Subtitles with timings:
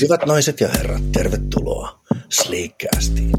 [0.00, 3.32] Hyvät naiset ja herrat, tervetuloa Sleekcastiin.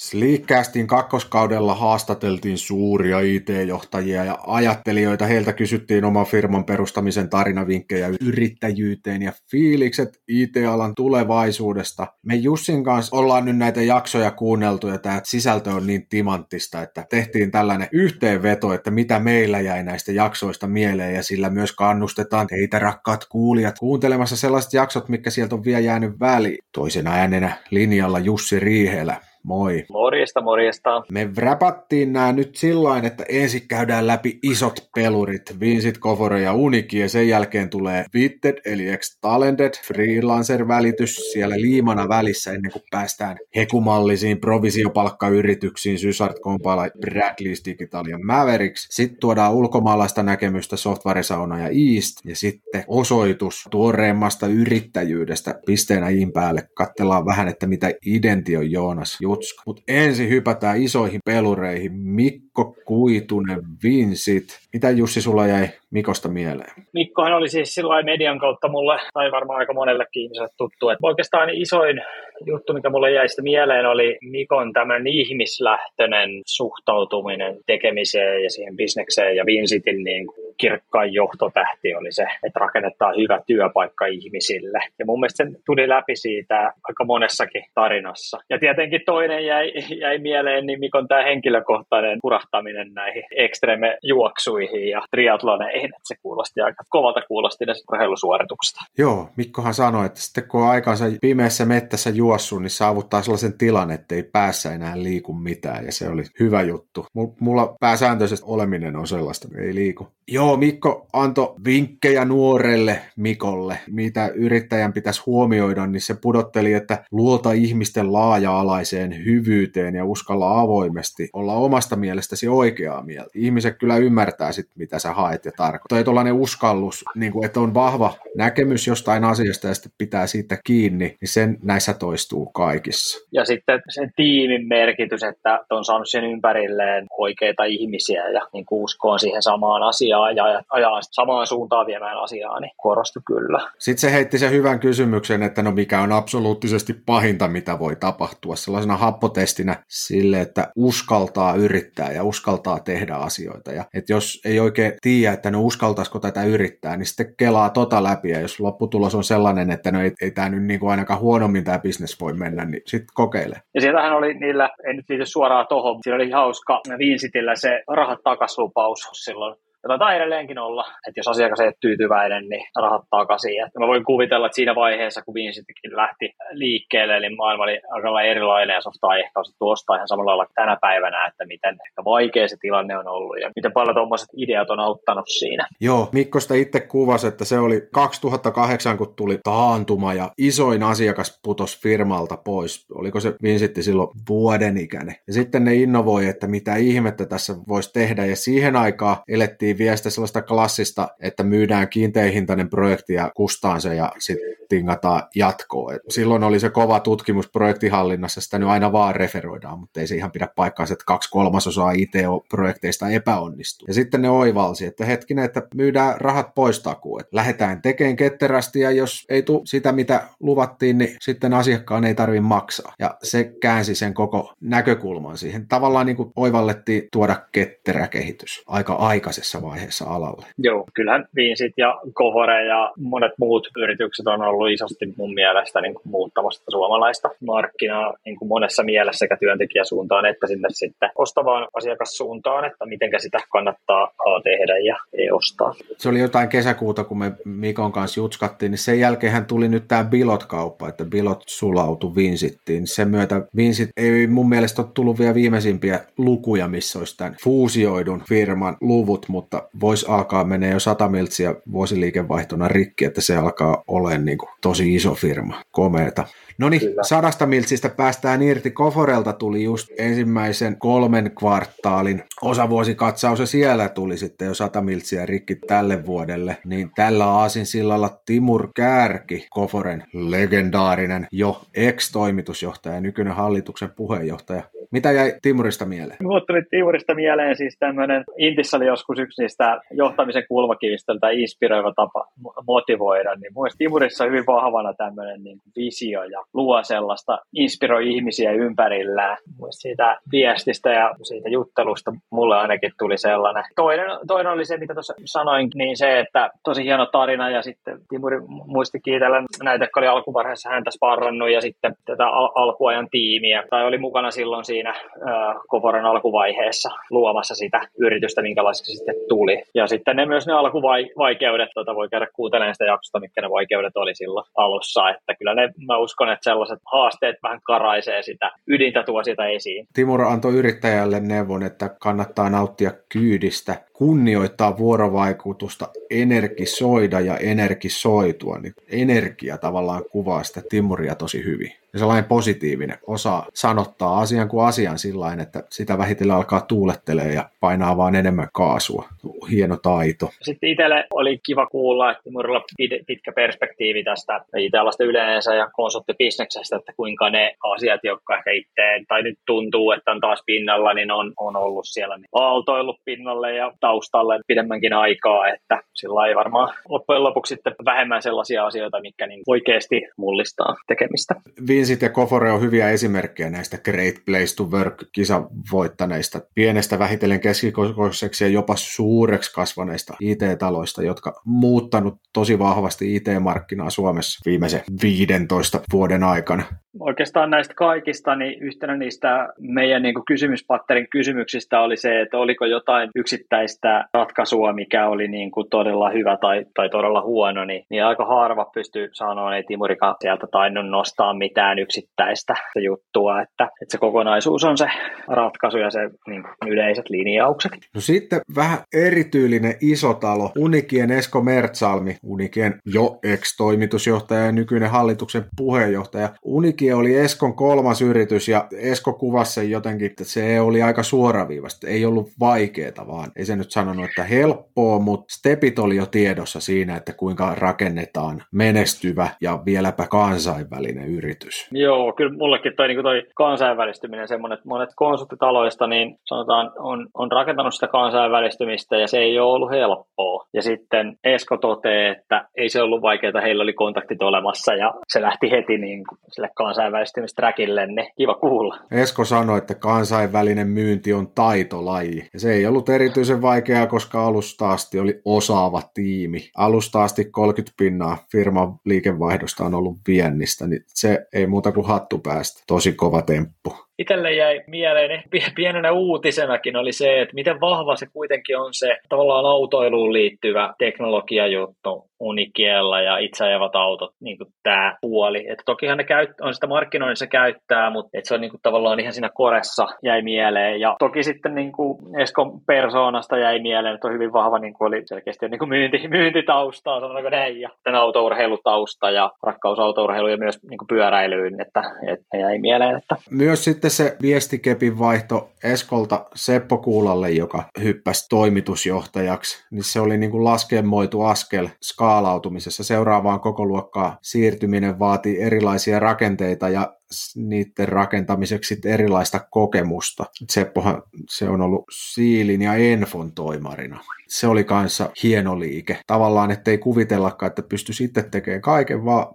[0.00, 5.26] Sleekcastin kakkoskaudella haastateltiin suuria IT-johtajia ja ajattelijoita.
[5.26, 12.06] Heiltä kysyttiin oman firman perustamisen tarinavinkkejä yrittäjyyteen ja fiilikset IT-alan tulevaisuudesta.
[12.22, 17.06] Me Jussin kanssa ollaan nyt näitä jaksoja kuunneltu ja tämä sisältö on niin timanttista, että
[17.10, 22.78] tehtiin tällainen yhteenveto, että mitä meillä jäi näistä jaksoista mieleen ja sillä myös kannustetaan teitä
[22.78, 26.58] rakkaat kuulijat kuuntelemassa sellaiset jaksot, mikä sieltä on vielä jäänyt väliin.
[26.72, 29.20] Toisena äänenä linjalla Jussi Riihelä.
[29.48, 29.84] Moi.
[29.90, 31.02] Morjesta, morjesta.
[31.12, 36.98] Me räpattiin nämä nyt sillä että ensin käydään läpi isot pelurit, Vincent Kofore ja Uniki,
[36.98, 44.40] ja sen jälkeen tulee Vitted, eli ex-talented, freelancer-välitys siellä liimana välissä ennen kuin päästään hekumallisiin
[44.40, 48.86] provisiopalkkayrityksiin, Sysart Compala, Bradley's Digital ja Mavericks.
[48.90, 56.32] Sitten tuodaan ulkomaalaista näkemystä Software Sauna ja East, ja sitten osoitus tuoreemmasta yrittäjyydestä pisteenä in
[56.32, 56.62] päälle.
[56.74, 59.62] Katsellaan vähän, että mitä identi on Joonas jutska.
[59.66, 61.92] Mutta ensin hypätään isoihin pelureihin.
[61.92, 64.44] Mikko Kuitunen, Vinsit.
[64.72, 66.70] Mitä Jussi sulla jäi Mikosta mieleen?
[66.92, 70.88] Mikkohan oli siis silloin median kautta mulle, tai varmaan aika monellekin ihmiselle tuttu.
[70.88, 72.00] Et oikeastaan isoin
[72.46, 79.36] juttu, mikä mulle jäi sitä mieleen, oli Mikon tämmöinen ihmislähtöinen suhtautuminen tekemiseen ja siihen bisnekseen.
[79.36, 80.26] Ja Vinsitin niin
[80.58, 84.78] kirkkain johtotähti oli se, että rakennetaan hyvä työpaikka ihmisille.
[84.98, 88.38] Ja mun mielestä se tuli läpi siitä aika monessakin tarinassa.
[88.50, 95.02] Ja tietenkin toinen jäi, jäi mieleen, niin Mikon tämä henkilökohtainen kurahtaminen näihin ekstreme juoksuihin ja
[95.10, 95.84] triatloneihin.
[95.84, 98.80] Että se kuulosti aika kovalta kuulosti ne urheilusuorituksesta.
[98.98, 104.14] Joo, Mikkohan sanoi, että sitten kun aikansa pimeässä mettässä juossut, niin saavuttaa sellaisen tilan, että
[104.14, 105.84] ei päässä enää liiku mitään.
[105.84, 107.06] Ja se oli hyvä juttu.
[107.40, 110.08] Mulla pääsääntöisesti oleminen on sellaista, ei liiku.
[110.30, 117.52] Joo, Mikko antoi vinkkejä nuorelle Mikolle, mitä yrittäjän pitäisi huomioida, niin se pudotteli, että luota
[117.52, 123.30] ihmisten laaja-alaiseen hyvyyteen ja uskalla avoimesti olla omasta mielestäsi oikeaa mieltä.
[123.34, 126.04] Ihmiset kyllä ymmärtää sitten, mitä sä haet ja tarkoittaa.
[126.04, 131.16] Tuollainen uskallus, niin kuin, että on vahva näkemys jostain asiasta ja sitten pitää siitä kiinni,
[131.20, 133.18] niin sen näissä toistuu kaikissa.
[133.32, 139.18] Ja sitten se tiimin merkitys, että on saanut sen ympärilleen oikeita ihmisiä ja niin uskoon
[139.18, 143.70] siihen samaan asiaan ja ajaa samaan suuntaan viemään asiaa, niin korostui kyllä.
[143.78, 148.56] Sitten se heitti sen hyvän kysymyksen, että no mikä on absoluuttisesti pahinta, mitä voi tapahtua
[148.56, 153.72] sellaisena happotestinä sille, että uskaltaa yrittää ja uskaltaa tehdä asioita.
[153.72, 158.02] Ja että jos ei oikein tiedä, että no uskaltaisiko tätä yrittää, niin sitten kelaa tota
[158.02, 161.20] läpi ja jos lopputulos on sellainen, että no ei, ei tämä nyt niin kuin ainakaan
[161.20, 163.56] huonommin tämä bisnes voi mennä, niin sitten kokeile.
[163.74, 168.18] Ja sieltähän oli niillä, en nyt liity suoraan tuohon, siinä oli hauska Vinsitillä se rahat
[168.24, 173.54] takaslupaus silloin ja taitaa edelleenkin olla, että jos asiakas ei ole tyytyväinen, niin rahat takaisin.
[173.54, 178.22] Ja mä voin kuvitella, että siinä vaiheessa, kun Vincentkin lähti liikkeelle, niin maailma oli aika
[178.22, 182.48] erilainen ja softaa ehkä osattu ostaa ihan samalla lailla tänä päivänä, että miten ehkä vaikea
[182.48, 185.66] se tilanne on ollut ja miten paljon tuommoiset ideat on auttanut siinä.
[185.80, 191.80] Joo, Mikkosta itse kuvasi, että se oli 2008, kun tuli taantuma ja isoin asiakas putos
[191.82, 192.86] firmalta pois.
[192.94, 195.14] Oliko se Vincentti silloin vuoden ikäinen?
[195.26, 199.96] Ja sitten ne innovoi, että mitä ihmettä tässä voisi tehdä ja siihen aikaan elettiin vielä
[199.96, 205.94] sitä sellaista klassista, että myydään kiinteihintainen projekti ja kustaan se ja sitten tingataan jatkoa.
[205.94, 210.16] Et silloin oli se kova tutkimus projektihallinnassa, sitä nyt aina vaan referoidaan, mutta ei se
[210.16, 213.86] ihan pidä paikkaansa, että kaksi kolmasosaa ITO-projekteista epäonnistuu.
[213.88, 218.80] Ja sitten ne oivalsi, että hetkinen, että myydään rahat pois takuun, että lähdetään tekemään ketterästi
[218.80, 222.92] ja jos ei tule sitä, mitä luvattiin, niin sitten asiakkaan ei tarvitse maksaa.
[222.98, 225.68] Ja se käänsi sen koko näkökulman siihen.
[225.68, 230.46] Tavallaan niin kuin oivallettiin tuoda ketterä kehitys aika aikaisessa tässä vaiheessa alalle.
[230.58, 235.94] Joo, kyllähän Viinsit ja Kohore ja monet muut yritykset on ollut isosti mun mielestä niin
[235.94, 242.64] kuin muuttamassa suomalaista markkinaa niin kuin monessa mielessä sekä työntekijäsuuntaan että sinne sitten ostavaan asiakassuuntaan,
[242.64, 244.12] että miten sitä kannattaa
[244.44, 245.74] tehdä ja ei ostaa.
[245.98, 250.04] Se oli jotain kesäkuuta, kun me Mikon kanssa jutskattiin, niin sen jälkeen tuli nyt tämä
[250.04, 252.86] Bilot-kauppa, että Bilot sulautui Vinsittiin.
[252.86, 258.22] Sen myötä Vinsit ei mun mielestä ole tullut vielä viimeisimpiä lukuja, missä olisi tämän fuusioidun
[258.28, 263.84] firman luvut, mutta mutta voisi alkaa menee jo 100 miltsiä vuosiliikevaihtona rikki, että se alkaa
[263.86, 266.26] olemaan niin kuin tosi iso firma, komeeta.
[266.58, 268.70] No niin, sadasta miltsistä päästään irti.
[268.70, 275.54] Koforelta tuli just ensimmäisen kolmen kvartaalin osavuosikatsaus ja siellä tuli sitten jo 100 miltsiä rikki
[275.54, 276.56] tälle vuodelle.
[276.64, 284.62] Niin tällä aasin sillalla Timur Kärki, Koforen legendaarinen jo ex-toimitusjohtaja, nykyinen hallituksen puheenjohtaja.
[284.90, 286.18] Mitä jäi Timurista mieleen?
[286.22, 291.92] Mulla tuli Timurista mieleen siis tämmöinen, Intissä oli joskus yksi niistä johtamisen kulmakivistä tämä inspiroiva
[291.96, 292.26] tapa
[292.66, 298.52] motivoida, niin mun Timurissa on hyvin vahvana tämmöinen niin visio ja luo sellaista, inspiroi ihmisiä
[298.52, 299.36] ympärillään.
[299.70, 303.64] siitä viestistä ja siitä juttelusta mulle ainakin tuli sellainen.
[303.76, 307.98] Toinen, toinen oli se, mitä tuossa sanoin, niin se, että tosi hieno tarina ja sitten
[308.08, 313.64] Timuri muisti kiitellä näitä, jotka oli alkuvaiheessa häntä sparrannut ja sitten tätä al- alkuajan tiimiä,
[313.70, 319.62] tai oli mukana silloin siinä äh, alkuvaiheessa luomassa sitä yritystä, minkälaiseksi sitten tuli.
[319.74, 323.96] Ja sitten ne myös ne alkuvaikeudet, tuota voi käydä kuuntelemaan sitä jaksosta, mitkä ne vaikeudet
[323.96, 329.02] oli silloin alussa, että kyllä ne, mä uskon, että sellaiset haasteet vähän karaisee sitä ydintä
[329.02, 329.88] tuo sitä esiin.
[329.92, 339.58] Timur antoi yrittäjälle neuvon, että kannattaa nauttia kyydistä kunnioittaa vuorovaikutusta, energisoida ja energisoitua, niin energia
[339.58, 345.28] tavallaan kuvaa sitä Timuria tosi hyvin ja sellainen positiivinen osa sanottaa asian kuin asian sillä
[345.42, 349.08] että sitä vähitellen alkaa tuulettelee ja painaa vaan enemmän kaasua.
[349.50, 350.30] Hieno taito.
[350.42, 352.64] Sitten itselle oli kiva kuulla, että minulla
[353.06, 359.22] pitkä perspektiivi tästä IT-alasta yleensä ja konsulttibisneksestä, että kuinka ne asiat, jotka ehkä itse, tai
[359.22, 363.72] nyt tuntuu, että on taas pinnalla, niin on, on ollut siellä niin aaltoillut pinnalle ja
[363.80, 369.42] taustalle pidemmänkin aikaa, että sillä ei varmaan loppujen lopuksi sitten vähemmän sellaisia asioita, mitkä niin
[369.46, 371.34] oikeasti mullistaa tekemistä.
[371.78, 378.44] Vincent ja Kofore on hyviä esimerkkejä näistä Great Place to Work-kisan voittaneista, pienestä vähitellen keskikokoiseksi
[378.44, 386.62] ja jopa suureksi kasvaneista IT-taloista, jotka muuttanut tosi vahvasti IT-markkinaa Suomessa viimeisen 15 vuoden aikana.
[387.00, 393.10] Oikeastaan näistä kaikista, niin yhtenä niistä meidän niin kysymyspatterin kysymyksistä oli se, että oliko jotain
[393.14, 398.24] yksittäistä ratkaisua, mikä oli niin kuin todella hyvä tai, tai todella huono, niin, niin aika
[398.26, 402.54] harva pystyy sanoa, että Timurika sieltä tainnut nostaa mitään yksittäistä
[402.84, 404.86] juttua, että, että se kokonaisuus on se
[405.28, 407.72] ratkaisu ja se niin kuin yleiset linjaukset.
[407.94, 415.44] No sitten vähän erityylinen iso talo, Unikien Esko Mertsalmi, Unikien jo ex-toimitusjohtaja ja nykyinen hallituksen
[415.56, 416.28] puheenjohtaja.
[416.44, 421.02] Unikien Nokia oli Eskon kolmas yritys ja Esko kuvasi sen jotenkin, että se oli aika
[421.02, 421.86] suoraviivasta.
[421.86, 423.32] Ei ollut vaikeaa vaan.
[423.36, 428.42] Ei se nyt sanonut, että helppoa, mutta stepit oli jo tiedossa siinä, että kuinka rakennetaan
[428.52, 431.57] menestyvä ja vieläpä kansainvälinen yritys.
[431.72, 437.32] Joo, kyllä mullekin toi, niin toi kansainvälistyminen semmoinen, että monet konsulttitaloista niin sanotaan on, on
[437.32, 440.44] rakentanut sitä kansainvälistymistä ja se ei ole ollut helppoa.
[440.54, 445.22] Ja sitten Esko toteaa, että ei se ollut vaikeaa, heillä oli kontaktit olemassa ja se
[445.22, 448.10] lähti heti niin kuin sille kansainvälistymistrackillenne.
[448.16, 448.78] Kiva kuulla.
[448.90, 452.28] Esko sanoi, että kansainvälinen myynti on taitolaji.
[452.32, 456.50] Ja se ei ollut erityisen vaikeaa, koska alusta asti oli osaava tiimi.
[456.56, 462.18] Alusta asti 30 pinnaa firman liikevaihdosta on ollut viennistä, niin se ei muuta kuin hattu
[462.18, 462.62] päästä.
[462.66, 465.22] Tosi kova temppu itselle jäi mieleen
[465.54, 472.10] pienenä uutisenakin oli se, että miten vahva se kuitenkin on se tavallaan autoiluun liittyvä teknologiajuttu
[472.20, 475.38] Unikiella ja itse ajavat autot, niin kuin tämä puoli.
[475.48, 479.00] Että tokihan ne käyt, on sitä markkinoinnissa käyttää, mutta että se on niin kuin tavallaan
[479.00, 480.80] ihan siinä koressa jäi mieleen.
[480.80, 484.88] Ja toki sitten niin kuin Eskon persoonasta jäi mieleen, että on hyvin vahva, niin kuin
[484.88, 490.62] oli selkeästi niin kuin myynti, myyntitaustaa, sanotaanko näin, ja autourheilutausta ja rakkaus autourheiluun ja myös
[490.62, 491.82] niin kuin pyöräilyyn, että,
[492.12, 492.96] että jäi mieleen.
[492.96, 493.16] Että.
[493.30, 500.30] Myös sitten se viestikepin vaihto Eskolta Seppo Kuulalle, joka hyppäsi toimitusjohtajaksi, niin se oli niin
[500.30, 501.68] kuin laskemoitu askel
[502.08, 502.84] skaalautumisessa.
[502.84, 506.97] Seuraavaan koko luokkaan siirtyminen vaatii erilaisia rakenteita ja
[507.36, 510.24] niiden rakentamiseksi erilaista kokemusta.
[510.50, 514.00] Seppohan se on ollut Siilin ja Enfon toimarina.
[514.28, 515.98] Se oli kanssa hieno liike.
[516.06, 519.26] Tavallaan, ettei kuvitellakaan, että pysty sitten tekemään kaiken, vaan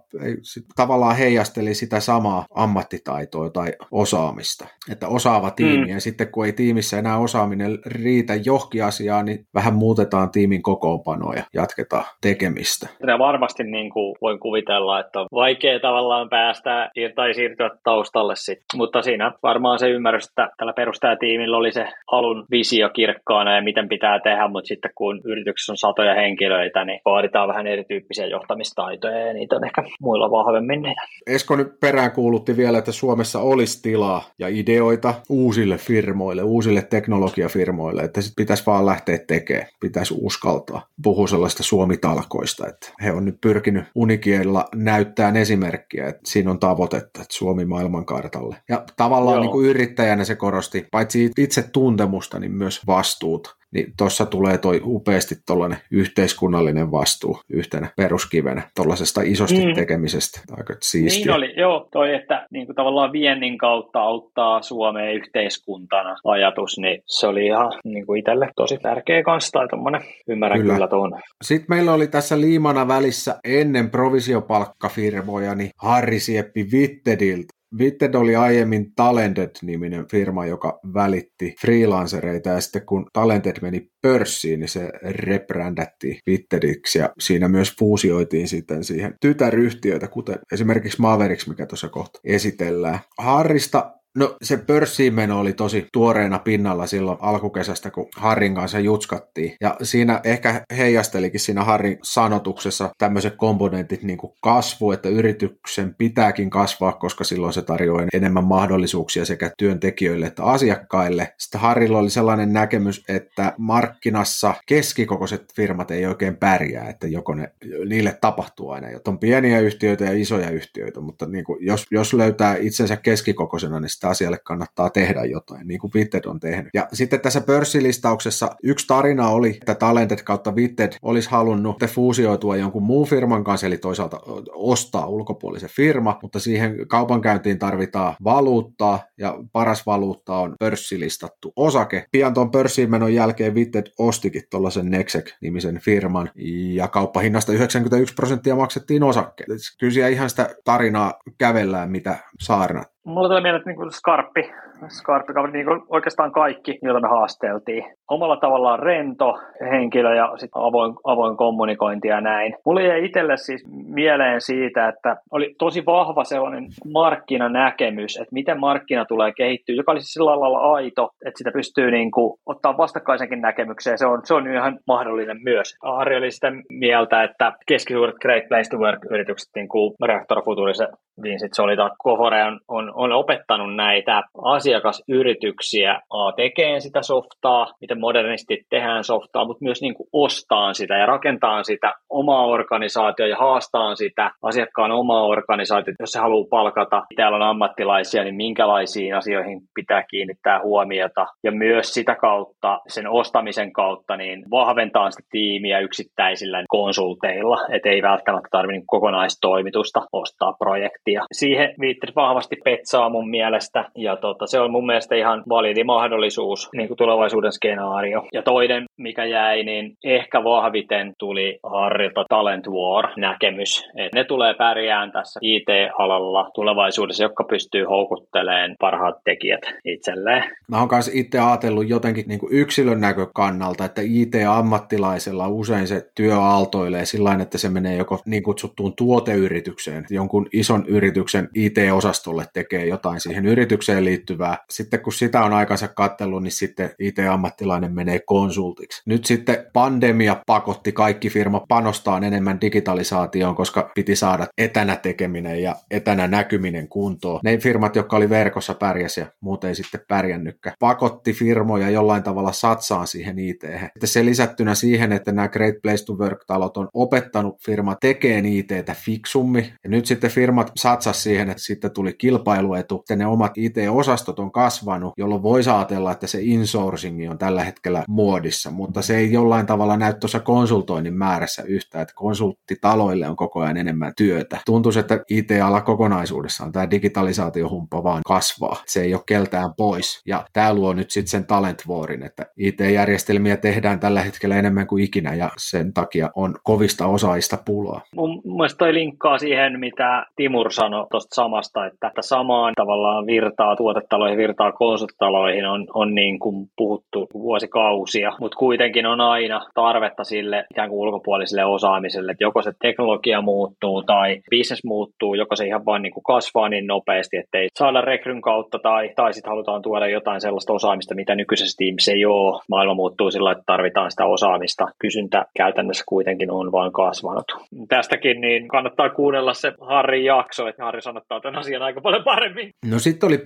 [0.42, 4.66] sit tavallaan heijasteli sitä samaa ammattitaitoa tai osaamista.
[4.92, 5.90] Että osaava tiimi, mm.
[5.90, 11.34] ja sitten kun ei tiimissä enää osaaminen riitä johonkin asiaan, niin vähän muutetaan tiimin kokoonpanoa
[11.34, 12.88] ja jatketaan tekemistä.
[13.06, 18.36] Ja varmasti niin kuin voin kuvitella, että on vaikea tavallaan päästä tai siirtyä siirtyä taustalle
[18.36, 18.76] sitten.
[18.76, 23.88] Mutta siinä varmaan se ymmärrys, että tällä perustajatiimillä oli se alun visio kirkkaana ja miten
[23.88, 29.32] pitää tehdä, mutta sitten kun yrityksessä on satoja henkilöitä, niin vaaditaan vähän erityyppisiä johtamistaitoja ja
[29.32, 30.82] niitä on ehkä muilla vahvemmin.
[31.26, 38.02] Esko nyt perään kuulutti vielä, että Suomessa olisi tilaa ja ideoita uusille firmoille, uusille teknologiafirmoille,
[38.02, 43.36] että sit pitäisi vaan lähteä tekemään, pitäisi uskaltaa puhua sellaista suomitalkoista, että he on nyt
[43.40, 48.56] pyrkinyt unikiellä näyttää esimerkkiä, että siinä on tavoitetta, että Suomi Suomi maailmankartalle.
[48.68, 54.26] Ja tavallaan niin kuin yrittäjänä se korosti paitsi itse tuntemusta, niin myös vastuuta niin tuossa
[54.26, 59.74] tulee toi upeasti tuollainen yhteiskunnallinen vastuu yhtenä peruskivenä tuollaisesta isosti mm.
[59.74, 60.40] tekemisestä.
[60.56, 61.24] Aika siistiä.
[61.24, 67.02] Niin oli, joo, toi, että niin kuin tavallaan viennin kautta auttaa Suomeen yhteiskuntana ajatus, niin
[67.06, 71.20] se oli ihan niin kuin itselle tosi tärkeä kanssa, tai tommonen, ymmärrän kyllä, kyllä tuon.
[71.44, 78.94] Sitten meillä oli tässä liimana välissä ennen provisiopalkkafirmoja, niin Harri Sieppi Wittediltä Witted oli aiemmin
[78.96, 86.98] Talented-niminen firma, joka välitti freelancereita ja sitten kun Talented meni pörssiin, niin se rebrändättiin Wittediksi
[86.98, 92.98] ja siinä myös fuusioitiin sitten siihen tytäryhtiöitä, kuten esimerkiksi Mavericks, mikä tuossa kohta esitellään.
[93.18, 99.54] Harrista No se pörssiin meno oli tosi tuoreena pinnalla silloin alkukesästä, kun Harrin kanssa jutskattiin.
[99.60, 106.50] Ja siinä ehkä heijastelikin siinä Harrin sanotuksessa tämmöiset komponentit niin kuin kasvu, että yrityksen pitääkin
[106.50, 111.34] kasvaa, koska silloin se tarjoaa enemmän mahdollisuuksia sekä työntekijöille että asiakkaille.
[111.38, 117.52] Sitten Harrilla oli sellainen näkemys, että markkinassa keskikokoiset firmat ei oikein pärjää, että joko ne,
[117.88, 118.88] niille tapahtuu aina.
[118.88, 123.80] Että on pieniä yhtiöitä ja isoja yhtiöitä, mutta niin kuin jos, jos löytää itsensä keskikokoisena,
[123.80, 126.70] niin että asialle kannattaa tehdä jotain, niin kuin Vitted on tehnyt.
[126.74, 132.82] Ja sitten tässä pörssilistauksessa yksi tarina oli, että Talented kautta Vitted olisi halunnut fuusioitua jonkun
[132.82, 134.20] muun firman kanssa, eli toisaalta
[134.52, 142.06] ostaa ulkopuolisen firma, mutta siihen kaupankäyntiin tarvitaan valuuttaa, ja paras valuutta on pörssilistattu osake.
[142.12, 146.30] Pian tuon pörssiin menon jälkeen Vitted ostikin tuollaisen Nexec-nimisen firman,
[146.74, 149.48] ja kauppahinnasta 91 prosenttia maksettiin osakkeet.
[149.80, 154.52] Kyllä ihan sitä tarinaa kävellään, mitä saarnat Mulla tulee mieleen, että niin Skarppi,
[154.88, 157.84] Skarppi niin kuin oikeastaan kaikki, joita me haasteltiin.
[158.10, 159.38] Omalla tavallaan rento
[159.70, 162.54] henkilö ja sitten avoin, avoin kommunikointi ja näin.
[162.66, 169.04] Mulla jäi itselle siis mieleen siitä, että oli tosi vahva sellainen markkinanäkemys, että miten markkina
[169.04, 173.40] tulee kehittyä, joka oli siis sillä lailla aito, että sitä pystyy niin kuin ottaa vastakkaisenkin
[173.40, 173.98] näkemykseen.
[173.98, 175.76] Se on, se on ihan mahdollinen myös.
[175.82, 180.88] Ari oli sitä mieltä, että keskisuuret Great Place to Work-yritykset, niin kuin Reactor Futuris ja
[181.22, 184.22] Vincent Solita Kofore on, on on opettanut näitä
[184.64, 186.00] asiakasyrityksiä
[186.36, 191.62] tekemään sitä softaa, miten modernisti tehdään softaa, mutta myös niin kuin ostaan sitä ja rakentaa
[191.62, 197.02] sitä omaa organisaatioa ja haastaa sitä asiakkaan omaa organisaatiota, jos se haluaa palkata.
[197.16, 201.26] Täällä on ammattilaisia, niin minkälaisiin asioihin pitää kiinnittää huomiota.
[201.44, 208.02] Ja myös sitä kautta, sen ostamisen kautta, niin vahventaa sitä tiimiä yksittäisillä konsulteilla, että ei
[208.02, 211.22] välttämättä tarvitse niin kokonaistoimitusta ostaa projektia.
[211.32, 216.68] Siihen viittasi vahvasti petsaa mun mielestä, ja tota, se on mun mielestä ihan validi mahdollisuus
[216.76, 218.22] niin kuin tulevaisuuden skenaario.
[218.32, 225.12] Ja toinen, mikä jäi, niin ehkä vahviten tuli Harrilta Talent War-näkemys, että ne tulee pärjään
[225.12, 230.44] tässä IT-alalla tulevaisuudessa, joka pystyy houkutteleen parhaat tekijät itselleen.
[230.68, 236.36] Mä oon kanssa itse ajatellut jotenkin niin kuin yksilön näkökannalta, että IT-ammattilaisella usein se työ
[236.36, 243.20] aaltoilee sillä että se menee joko niin kutsuttuun tuoteyritykseen, jonkun ison yrityksen IT-osastolle tekee jotain
[243.20, 244.43] siihen yritykseen liittyvää.
[244.70, 249.02] Sitten kun sitä on aikansa kattellut, niin sitten IT-ammattilainen menee konsultiksi.
[249.06, 255.74] Nyt sitten pandemia pakotti kaikki firma panostaa enemmän digitalisaatioon, koska piti saada etänä tekeminen ja
[255.90, 257.40] etänä näkyminen kuntoon.
[257.44, 262.52] Ne firmat, jotka oli verkossa pärjäs ja muuten ei sitten pärjännytkään, pakotti firmoja jollain tavalla
[262.52, 263.60] satsaan siihen IT.
[263.62, 268.94] Sitten se lisättynä siihen, että nämä Great Place to Work-talot on opettanut firma tekee ITtä
[268.94, 269.72] fiksummin.
[269.84, 274.52] Ja nyt sitten firmat satsas siihen, että sitten tuli kilpailuetu, että ne omat IT-osastot on
[274.52, 279.66] kasvanut, jolloin voi ajatella, että se insourcing on tällä hetkellä muodissa, mutta se ei jollain
[279.66, 284.58] tavalla näy tuossa konsultoinnin määrässä yhtä, että konsulttitaloille on koko ajan enemmän työtä.
[284.66, 288.76] Tuntuu, että IT-ala kokonaisuudessaan tämä digitalisaatiohumppa vaan kasvaa.
[288.86, 290.22] Se ei ole keltään pois.
[290.26, 295.04] Ja tämä luo nyt sitten sen talent warin, että IT-järjestelmiä tehdään tällä hetkellä enemmän kuin
[295.04, 298.00] ikinä ja sen takia on kovista osaajista pulaa.
[298.14, 303.76] Mun mielestä toi linkkaa siihen, mitä Timur sanoi tuosta samasta, että samaan tavallaan virtaa
[304.24, 310.64] tuotetaloihin, virtaa konsulttitaloihin on, on niin kuin puhuttu vuosikausia, mutta kuitenkin on aina tarvetta sille
[310.70, 315.84] ikään kuin ulkopuoliselle osaamiselle, että joko se teknologia muuttuu tai business muuttuu, joko se ihan
[315.86, 319.82] vaan niin kuin kasvaa niin nopeasti, että ei saada rekryn kautta tai, tai sitten halutaan
[319.82, 322.60] tuoda jotain sellaista osaamista, mitä nykyisessä tiimissä ei ole.
[322.68, 324.86] Maailma muuttuu sillä, että tarvitaan sitä osaamista.
[324.98, 327.44] Kysyntä käytännössä kuitenkin on vain kasvanut.
[327.88, 332.70] Tästäkin niin kannattaa kuunnella se Harri jakso, että Harri sanottaa tämän asian aika paljon paremmin.
[332.90, 333.38] No sitten oli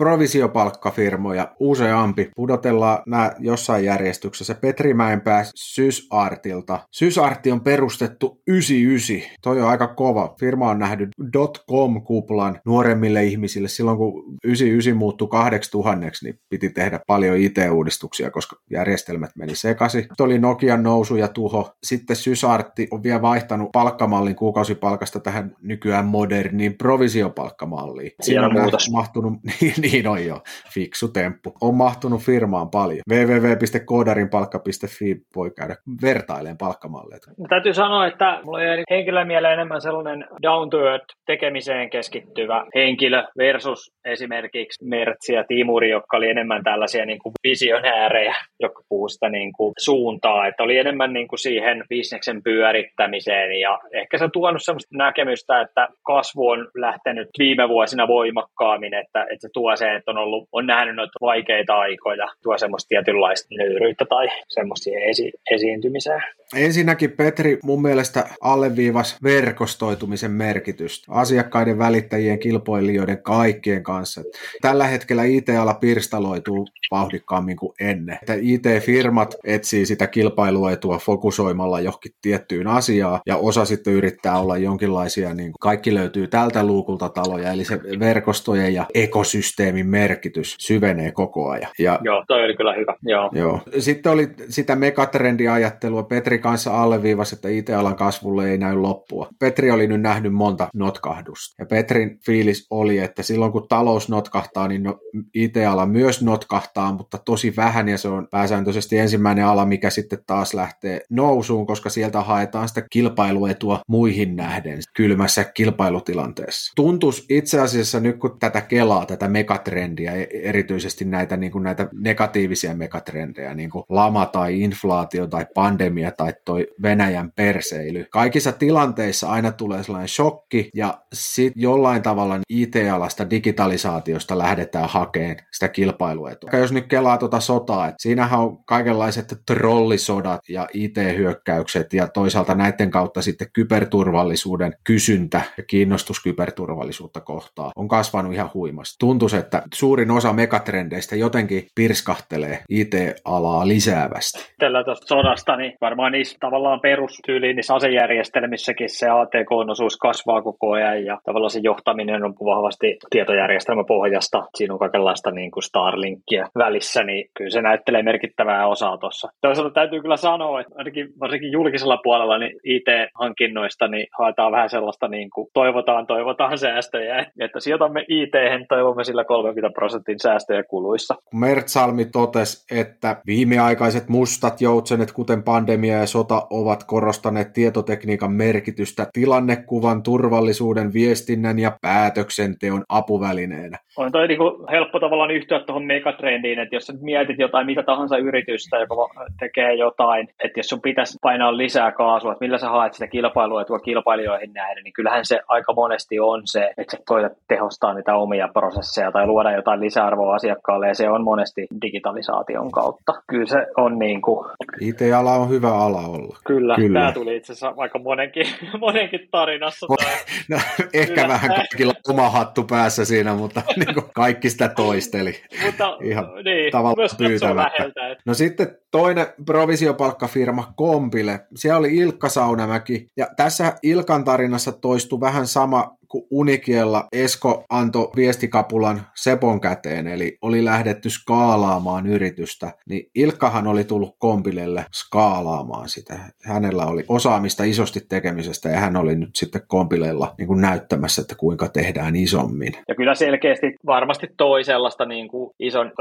[0.69, 2.31] provisiopalkkafirmoja useampi.
[2.37, 4.55] Pudotellaan nämä jossain järjestyksessä.
[4.55, 6.81] Petri Mäenpää Sysartilta.
[6.91, 9.37] Sysartti on perustettu 99.
[9.43, 10.35] Toi on aika kova.
[10.41, 13.69] Firma on nähnyt dot-com-kuplan nuoremmille ihmisille.
[13.69, 20.01] Silloin kun 99 muuttui 8000, niin piti tehdä paljon IT-uudistuksia, koska järjestelmät meni sekaisin.
[20.01, 21.73] Sitten oli Nokian nousu ja tuho.
[21.83, 28.13] Sitten Sysartti on vielä vaihtanut palkkamallin kuukausipalkasta tähän nykyään moderniin provisiopalkkamalliin.
[28.21, 28.91] Siinä on muutos.
[28.91, 30.43] Mahtunut, niin, niin on jo,
[30.75, 31.55] fiksu temppu.
[31.61, 33.03] On mahtunut firmaan paljon.
[33.11, 37.19] www.koodarinpalkka.fi voi käydä vertaileen palkkamalleja.
[37.49, 43.25] Täytyy sanoa, että mulla jäi henkilön mieleen enemmän sellainen down to earth tekemiseen keskittyvä henkilö
[43.39, 49.29] versus esimerkiksi Mertsi ja Timuri, jotka oli enemmän tällaisia niin kuin visionäärejä, jotka puhuu sitä
[49.29, 54.33] niin kuin suuntaa, että oli enemmän niin kuin siihen bisneksen pyörittämiseen ja ehkä se on
[54.33, 59.95] tuonut sellaista näkemystä, että kasvu on lähtenyt viime vuosina voimakkaammin, että, että se tuo se,
[59.95, 65.33] että on, ollut, on nähnyt noita vaikeita aikoja, tuo semmoista tietynlaista nöyryyttä tai semmoista esi-
[65.51, 66.23] esiintymiseen.
[66.57, 74.23] Ensinnäkin Petri mun mielestä alleviivas verkostoitumisen merkitystä asiakkaiden, välittäjien, kilpailijoiden, kaikkien kanssa.
[74.61, 78.19] Tällä hetkellä IT-ala pirstaloituu vauhdikkaammin kuin ennen.
[78.23, 85.35] Että IT-firmat etsii sitä kilpailuetua fokusoimalla johonkin tiettyyn asiaan ja osa sitten yrittää olla jonkinlaisia,
[85.35, 91.51] niin kuin kaikki löytyy tältä luukulta taloja, eli se verkostojen ja ekosysteemin merkitys syvenee koko
[91.51, 91.71] ajan.
[91.79, 92.95] Ja, Joo, toi oli kyllä hyvä.
[93.03, 93.31] Joo.
[93.33, 93.61] Joo.
[93.79, 96.03] Sitten oli sitä megatrendiajattelua.
[96.03, 99.29] Petri kanssa alleviivasi, että IT-alan kasvulle ei näy loppua.
[99.39, 101.55] Petri oli nyt nähnyt monta notkahdusta.
[101.59, 104.99] Ja Petrin fiilis oli, että silloin kun talous notkahtaa, niin no,
[105.35, 110.55] IT-ala myös notkahtaa, mutta tosi vähän ja se on pääsääntöisesti ensimmäinen ala, mikä sitten taas
[110.55, 116.73] lähtee nousuun, koska sieltä haetaan sitä kilpailuetua muihin nähden kylmässä kilpailutilanteessa.
[116.77, 121.89] Tuntus itse asiassa nyt kun tätä kelaa, tätä megatrendiä, e- erityisesti näitä, niin kuin näitä
[121.93, 128.07] negatiivisia megatrendejä, niin kuin lama tai inflaatio tai pandemia tai toi Venäjän perseily.
[128.11, 135.69] Kaikissa tilanteissa aina tulee sellainen shokki ja sitten jollain tavalla IT-alasta digitalisaatiosta lähdetään hakemaan sitä
[135.69, 136.51] kilpailuetua.
[136.53, 142.91] Jos nyt kelaa tuota sotaa, että siinähän on kaikenlaiset trollisodat ja IT-hyökkäykset ja toisaalta näiden
[142.91, 148.97] kautta sitten kyberturvallisuuden kysyntä ja kiinnostus kyberturvallisuutta kohtaan on kasvanut ihan huimasti.
[148.99, 154.39] Tuntuu, että suurin osa megatrendeistä jotenkin pirskahtelee IT-alaa lisäävästi.
[154.59, 161.05] Tällä tuosta sodasta, niin varmaan niissä tavallaan perustyyliin niissä asejärjestelmissäkin se ATK-osuus kasvaa koko ajan
[161.05, 164.47] ja tavallaan se johtaminen on vahvasti tietojärjestelmäpohjasta.
[164.57, 169.29] Siinä on kaikenlaista niin kuin Starlinkia välissä, niin kyllä se näyttelee merkittävää osaa tuossa.
[169.41, 175.09] Toisaalta täytyy kyllä sanoa, että ainakin varsinkin julkisella puolella niin IT-hankinnoista niin haetaan vähän sellaista
[175.09, 178.35] niin kuin toivotaan, toivotaan säästöjä, että sijoitamme IT,
[178.69, 181.15] toivomme sillä 30 prosentin säästöjä kuluissa.
[181.35, 190.03] Mertsalmi totesi, että viimeaikaiset mustat joutsenet, kuten pandemia ja sota, ovat korostaneet tietotekniikan merkitystä tilannekuvan,
[190.03, 193.79] turvallisuuden, viestinnän ja päätöksenteon apuvälineenä.
[193.97, 194.39] On toi niin
[194.71, 199.75] helppo tavallaan yhtyä tuohon megatrendiin, että jos sä mietit jotain mitä tahansa yritystä, joka tekee
[199.75, 203.79] jotain, että jos sun pitäisi painaa lisää kaasua, että millä sä haet sitä kilpailua tuo
[203.79, 208.49] kilpailijoihin nähden, niin kyllähän se aika monesti on se, että sä koetat tehostaa niitä omia
[208.49, 213.13] prosesseja tai luoda jotain lisäarvoa asiakkaalle, ja se on monesti digitalisaation kautta.
[213.27, 214.47] Kyllä se on niin kuin...
[214.81, 216.39] IT-ala on hyvä ala olla.
[216.47, 217.01] Kyllä, Kyllä.
[217.01, 218.47] tämä tuli itse asiassa aika monenkin,
[218.81, 219.87] monenkin tarinassa.
[219.87, 220.15] Tai...
[220.49, 220.59] No,
[220.93, 221.29] ehkä Kyllä.
[221.29, 225.43] vähän kaikilla oma hattu päässä siinä, mutta niin kuin kaikki sitä toisteli.
[225.65, 227.85] mutta Ihan niin, tavallaan pyytämättä.
[228.27, 235.47] No sitten toinen provisiopalkkafirma Kompile, siellä oli Ilkka Saunamäki, ja tässä Ilkan tarinassa toistui vähän
[235.47, 243.67] sama kun Unikiella Esko antoi viestikapulan Sepon käteen, eli oli lähdetty skaalaamaan yritystä, niin Ilkkahan
[243.67, 246.15] oli tullut Kompilelle skaalaamaan sitä.
[246.45, 251.35] Hänellä oli osaamista isosti tekemisestä ja hän oli nyt sitten Kompilella niin kuin näyttämässä, että
[251.39, 252.73] kuinka tehdään isommin.
[252.89, 255.93] Ja kyllä selkeästi varmasti toi sellaista niin kuin ison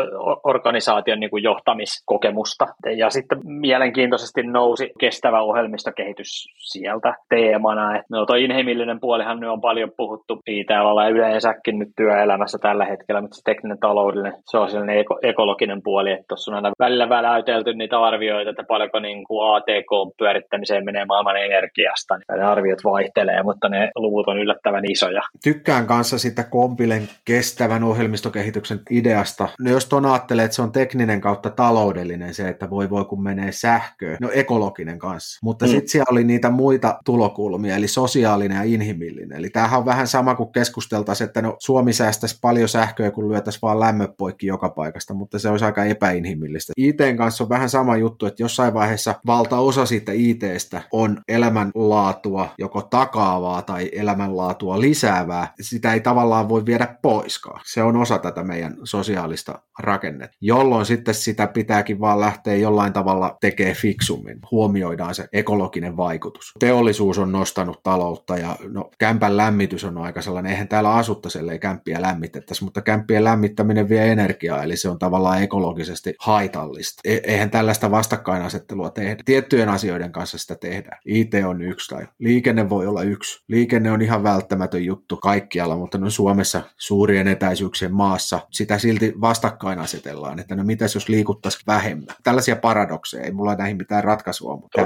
[0.44, 2.68] organisaation niin kuin johtamiskokemusta.
[2.98, 8.04] Ja sitten mielenkiintoisesti nousi kestävä ohjelmistokehitys sieltä teemana.
[8.10, 13.22] No toi inhimillinen puolihan nyt on paljon puhuttu IT-alalla ja yleensäkin nyt työelämässä tällä hetkellä,
[13.22, 18.00] mutta se tekninen, taloudellinen, sosiaalinen, eko, ekologinen puoli, että tuossa on aina välillä väläytelty niitä
[18.00, 23.92] arvioita, että paljonko niin kuin ATK-pyörittämiseen menee maailman energiasta, niin ne arviot vaihtelee, mutta ne
[23.96, 25.22] luvut on yllättävän isoja.
[25.44, 29.48] Tykkään kanssa sitä Kompilen kestävän ohjelmistokehityksen ideasta.
[29.60, 33.24] No jos ton ajattelee, että se on tekninen kautta taloudellinen se, että voi voi kun
[33.24, 35.40] menee sähköön, no ekologinen kanssa.
[35.44, 35.70] Mutta mm.
[35.70, 39.38] sitten siellä oli niitä muita tulokulmia, eli sosiaalinen ja inhimillinen.
[39.38, 43.62] Eli tämähän on vähän sama kuin keskusteltaisiin, että no Suomi säästäisi paljon sähköä, kun lyötäisiin
[43.62, 46.74] vaan lämmöt poikki joka paikasta, mutta se olisi aika epäinhimillistä.
[46.78, 52.82] ITn kanssa on vähän sama juttu, että jossain vaiheessa valtaosa siitä ITstä on elämänlaatua joko
[52.82, 55.54] takaavaa tai elämänlaatua lisäävää.
[55.62, 57.62] Sitä ei tavallaan voi viedä poiskaan.
[57.66, 63.38] Se on osa tätä meidän sosiaalista rakennetta, jolloin sitten sitä pitääkin vaan lähteä jollain tavalla
[63.42, 64.40] tekee fiksummin.
[64.52, 66.52] Huomioidaan se ekologinen vaikutus.
[66.60, 71.60] Teollisuus on nostanut taloutta ja no, kämpän lämmitys on aika sellainen, eihän täällä asuttaisi, ellei
[71.60, 77.02] kämppiä lämmitettäisi, mutta kämppien lämmittäminen vie energiaa, eli se on tavallaan ekologisesti haitallista.
[77.06, 79.24] E- eihän tällaista vastakkainasettelua tehdä.
[79.26, 81.00] Tiettyjen asioiden kanssa sitä tehdään.
[81.06, 83.44] IT on yksi tai liikenne voi olla yksi.
[83.48, 89.80] Liikenne on ihan välttämätön juttu kaikkialla, mutta no Suomessa suurien etäisyyksien maassa sitä silti vastakkain
[89.80, 92.16] asetellaan, että no mitäs jos liikuttaisiin vähemmän.
[92.24, 94.82] Tällaisia paradokseja, ei mulla näihin mitään ratkaisua, mutta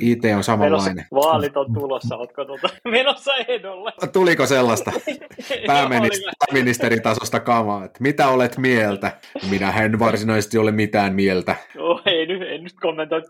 [0.00, 1.06] IT on samanlainen.
[1.14, 3.92] Vaalit on tulossa, ootko tuota, menossa ehdolle?
[4.12, 4.92] Tuliko sellaista
[6.46, 9.12] pääministeritasosta kamaa, että mitä olet mieltä?
[9.50, 11.56] Minä en varsinaisesti ole mitään mieltä.
[11.74, 13.22] Joo, ei nyt, en nyt kommentoi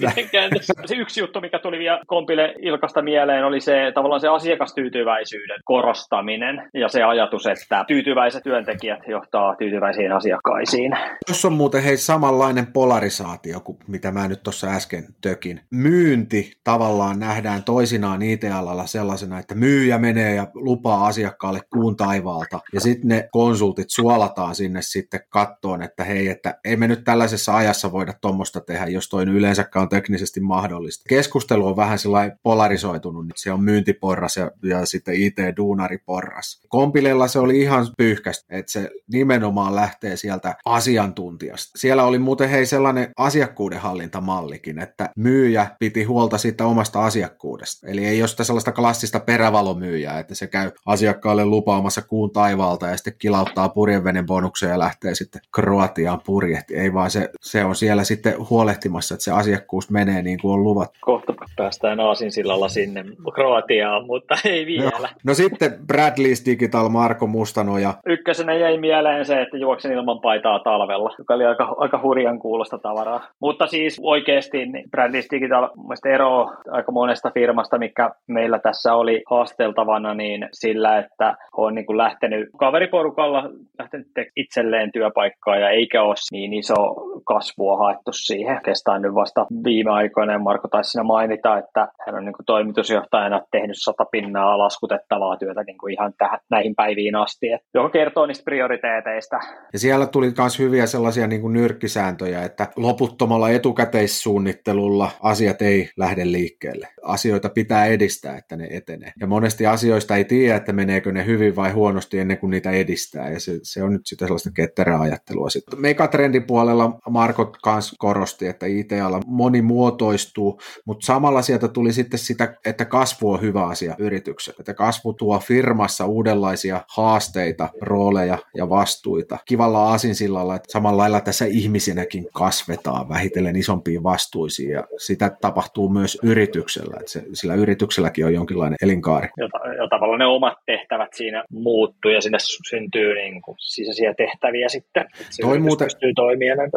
[0.00, 0.50] mitenkään.
[0.84, 6.70] Se yksi juttu, mikä tuli vielä Kompille Ilkasta mieleen, oli se tavallaan se asiakastyytyväisyyden korostaminen
[6.74, 10.92] ja se ajatus, että tyytyväiset työntekijät johtaa tyytyväisiin asiakkaisiin.
[11.26, 15.60] Tuossa on muuten hei samanlainen polarisaatio kuin mitä mä nyt tuossa äsken tökin.
[15.70, 22.80] Myynti tavallaan nähdään toisinaan IT-alalla sellaisena, että myyjä menee ja lupaa asiakkaalle kuun taivaalta ja
[22.80, 27.92] sitten ne konsultit suolataan sinne sitten kattoon, että hei, että ei me nyt tällaisessa ajassa
[27.92, 28.31] voida tuommoista
[28.66, 31.04] tehdä, jos toi yleensäkään on teknisesti mahdollista.
[31.08, 36.60] Keskustelu on vähän sellainen polarisoitunut, se on myyntiporras ja, ja sitten IT-duunariporras.
[36.68, 41.78] Kompilella se oli ihan pyyhkästä, että se nimenomaan lähtee sieltä asiantuntijasta.
[41.78, 47.86] Siellä oli muuten hei sellainen asiakkuudenhallintamallikin, että myyjä piti huolta siitä omasta asiakkuudesta.
[47.86, 52.96] Eli ei ole sitä sellaista klassista perävalomyyjää, että se käy asiakkaalle lupaamassa kuun taivaalta ja
[52.96, 56.74] sitten kilauttaa purjevenen bonuksen ja lähtee sitten Kroatiaan purjehti.
[56.74, 60.64] Ei vaan se, se on siellä sitten huolehtimassa, että se asiakkuus menee niin kuin on
[60.64, 60.98] luvattu.
[61.00, 63.04] Kohta päästään Aasinsillalla sinne
[63.34, 64.90] Kroatiaan, mutta ei vielä.
[65.00, 67.94] No, no sitten Bradley's Digital Marko Mustanoja.
[68.06, 72.78] Ykkösenä jäi mieleen se, että juoksen ilman paitaa talvella, joka oli aika, aika hurjan kuulosta
[72.78, 73.28] tavaraa.
[73.40, 75.68] Mutta siis oikeasti niin Bradley's Digital
[76.14, 81.98] eroaa aika monesta firmasta, mikä meillä tässä oli haasteltavana, niin sillä, että on niin kuin
[81.98, 84.06] lähtenyt kaveriporukalla lähtenyt
[84.36, 88.60] itselleen työpaikkaa ja eikä ole niin iso kasvua haettu siihen.
[88.64, 93.42] Kestää nyt vasta viime aikoina, Marko taisi siinä mainita, että hän on niin kuin toimitusjohtajana
[93.50, 98.26] tehnyt sata pinnaa laskutettavaa työtä niin kuin ihan tähän, näihin päiviin asti, että joka kertoo
[98.26, 99.40] niistä prioriteeteista.
[99.72, 106.24] Ja siellä tuli myös hyviä sellaisia niin kuin nyrkkisääntöjä, että loputtomalla etukäteissuunnittelulla asiat ei lähde
[106.24, 106.88] liikkeelle.
[107.02, 109.12] Asioita pitää edistää, että ne etenee.
[109.20, 113.30] Ja monesti asioista ei tiedä, että meneekö ne hyvin vai huonosti ennen kuin niitä edistää.
[113.30, 115.50] Ja se, se on nyt sitä sellaista ketterää ajattelua.
[115.50, 122.54] Sitten megatrendin puolella Marko kanssa korosti, että IT-ala monimuotoistuu, mutta samalla sieltä tuli sitten sitä,
[122.66, 124.56] että kasvu on hyvä asia yritykselle.
[124.60, 129.38] Että kasvu tuo firmassa uudenlaisia haasteita, rooleja ja vastuita.
[129.44, 136.18] Kivalla asinsillalla, että samalla lailla tässä ihmisenäkin kasvetaan vähitellen isompiin vastuisiin ja sitä tapahtuu myös
[136.22, 136.96] yrityksellä.
[137.00, 139.28] Että se, sillä yritykselläkin on jonkinlainen elinkaari.
[139.36, 139.48] Ja,
[139.82, 142.38] ja tavallaan ne omat tehtävät siinä muuttuu ja sinne
[142.70, 145.04] syntyy niin kuin sisäisiä tehtäviä sitten.
[145.40, 146.70] Toi muuten, pystyy toimia näin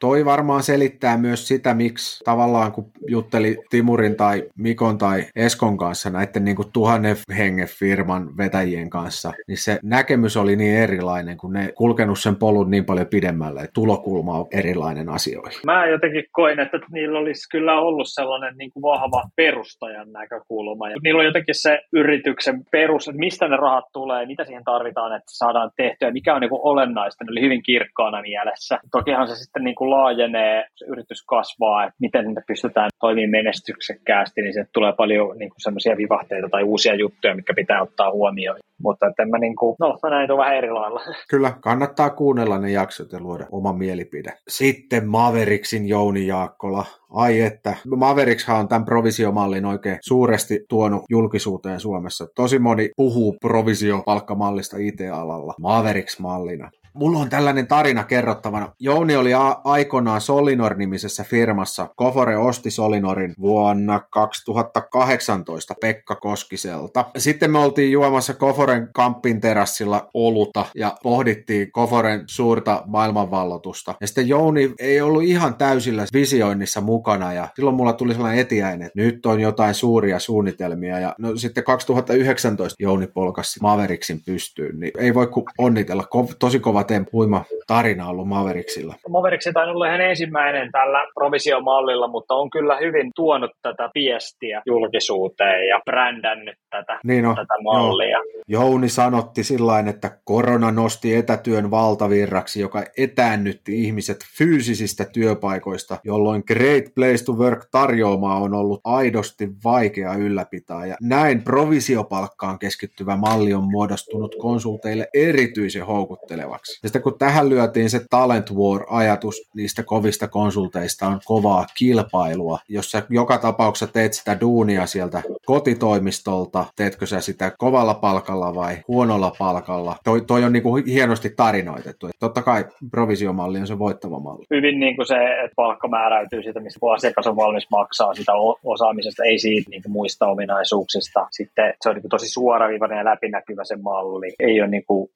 [0.00, 6.10] Toi varmaan selittää myös sitä, miksi tavallaan kun jutteli Timurin tai Mikon tai Eskon kanssa
[6.10, 11.52] näiden niin kuin tuhannen hengen firman vetäjien kanssa, niin se näkemys oli niin erilainen, kun
[11.52, 15.58] ne kulkenut sen polun niin paljon pidemmälle, että tulokulma on erilainen asioihin.
[15.66, 20.90] Mä jotenkin koin, että niillä olisi kyllä ollut sellainen niin kuin vahva perustajan näkökulma.
[20.90, 25.16] Ja niillä on jotenkin se yrityksen perus, että mistä ne rahat tulee, mitä siihen tarvitaan,
[25.16, 27.24] että saadaan tehtyä, mikä on niin kuin olennaista.
[27.24, 28.78] Ne oli hyvin kirkkaana mielessä.
[28.92, 30.43] Tokihan se sitten niin kuin laajenee,
[30.76, 35.96] se yritys kasvaa, että miten ne pystytään toimimaan menestyksekkäästi, niin se tulee paljon niin semmoisia
[35.96, 38.58] vivahteita tai uusia juttuja, mitkä pitää ottaa huomioon.
[38.82, 41.00] Mutta että mä, niin kuin, no, mä näin tuon vähän eri lailla.
[41.30, 44.32] Kyllä, kannattaa kuunnella ne jaksot ja luoda oma mielipide.
[44.48, 46.84] Sitten Maveriksin Jouni Jaakkola.
[47.10, 52.26] Ai että, Maverikshan on tämän provisiomallin oikein suuresti tuonut julkisuuteen Suomessa.
[52.34, 56.70] Tosi moni puhuu provisiopalkkamallista IT-alalla Maveriks-mallina.
[56.94, 58.72] Mulla on tällainen tarina kerrottavana.
[58.80, 61.88] Jouni oli a- aikoinaan Solinor-nimisessä firmassa.
[61.96, 67.04] Kofore osti Solinorin vuonna 2018 Pekka Koskiselta.
[67.18, 73.94] Sitten me oltiin juomassa Kofore Koforen kampin terassilla olutta ja pohdittiin Koforen suurta maailmanvallotusta.
[74.00, 78.86] Ja sitten Jouni ei ollut ihan täysillä visioinnissa mukana ja silloin mulla tuli sellainen etiäinen,
[78.86, 80.98] että nyt on jotain suuria suunnitelmia.
[81.00, 86.02] Ja no sitten 2019 Jouni polkasi Maveriksin pystyyn, niin ei voi kuin onnitella.
[86.14, 88.94] Ko- tosi kova temp, huima tarina ollut Maveriksilla.
[89.08, 95.68] Maveriksi on ollut ihan ensimmäinen tällä provisiomallilla, mutta on kyllä hyvin tuonut tätä viestiä julkisuuteen
[95.68, 98.08] ja brändännyt tätä, niin no, tätä mallia.
[98.08, 98.44] Joo.
[98.48, 106.84] Jouni sanotti sillä että korona nosti etätyön valtavirraksi, joka etäännytti ihmiset fyysisistä työpaikoista, jolloin Great
[106.94, 110.86] Place to Work tarjoamaa on ollut aidosti vaikea ylläpitää.
[110.86, 116.73] Ja näin provisiopalkkaan keskittyvä malli on muodostunut konsulteille erityisen houkuttelevaksi.
[116.82, 123.02] Ja sitten kun tähän lyötiin se Talent War-ajatus niistä kovista konsulteista on kovaa kilpailua, jossa
[123.10, 129.96] joka tapauksessa teet sitä duunia sieltä kotitoimistolta, teetkö sä sitä kovalla palkalla vai huonolla palkalla.
[130.04, 132.06] Toi, toi on niin kuin hienosti tarinoitettu.
[132.06, 134.44] Et totta kai provisiomalli on se voittava malli.
[134.50, 138.32] Hyvin niin kuin se, että palkka määräytyy siitä, mistä asiakas on valmis maksaa sitä
[138.64, 141.26] osaamisesta, ei siitä niin kuin muista ominaisuuksista.
[141.30, 144.32] Sitten se on niin kuin tosi suoraviivainen ja läpinäkyvä se malli.
[144.38, 145.10] Ei ole niin kuin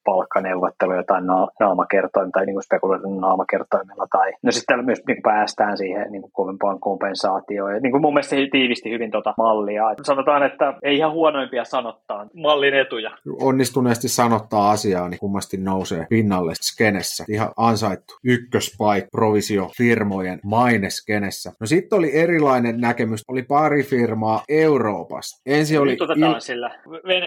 [1.07, 1.21] tai
[1.59, 4.07] naamakertoimia tai niin kuin spekuloidun naamakertoimella.
[4.11, 4.33] Tai...
[4.43, 7.73] No sitten myös niin päästään siihen niin kuin kovempaan kompensaatioon.
[7.73, 9.91] Ja niin kuin mun mielestä se tiivisti hyvin tuota mallia.
[9.91, 13.11] Et sanotaan, että ei ihan huonoimpia sanottaa mallin etuja.
[13.41, 17.25] Onnistuneesti sanottaa asiaa, niin kummasti nousee pinnalle skenessä.
[17.29, 21.51] Ihan ansaittu ykköspaik provisiofirmojen maine skenessä.
[21.59, 23.21] No sitten oli erilainen näkemys.
[23.27, 25.41] Oli pari firmaa Euroopasta.
[25.45, 25.93] Ensin oli...
[25.93, 26.39] Il...
[26.39, 26.75] sillä